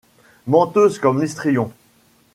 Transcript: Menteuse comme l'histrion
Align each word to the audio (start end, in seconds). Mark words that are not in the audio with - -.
Menteuse 0.47 0.97
comme 0.97 1.19
l'histrion 1.21 1.71